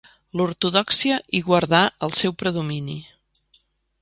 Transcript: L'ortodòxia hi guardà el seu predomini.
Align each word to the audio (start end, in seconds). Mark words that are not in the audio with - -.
L'ortodòxia 0.39 1.19
hi 1.39 1.43
guardà 1.49 1.83
el 2.09 2.17
seu 2.23 2.35
predomini. 2.41 2.97